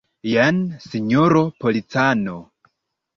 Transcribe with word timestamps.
Jen, 0.27 0.61
sinjoro 0.85 1.43
policano. 1.65 2.39